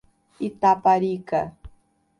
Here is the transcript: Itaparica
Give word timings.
Itaparica 0.47 1.41